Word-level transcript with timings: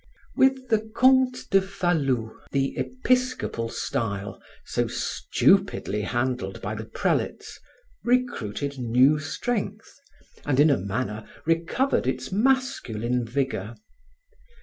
With 0.35 0.69
the 0.69 0.79
Comte 0.79 1.47
de 1.51 1.61
Falloux, 1.61 2.35
the 2.51 2.75
episcopal 2.75 3.69
style, 3.69 4.41
so 4.65 4.87
stupidly 4.87 6.01
handled 6.01 6.59
by 6.59 6.73
the 6.73 6.85
prelates, 6.85 7.59
recruited 8.03 8.79
new 8.79 9.19
strength 9.19 9.99
and 10.43 10.59
in 10.59 10.71
a 10.71 10.77
manner 10.79 11.27
recovered 11.45 12.07
its 12.07 12.31
masculine 12.31 13.25
vigor. 13.27 13.75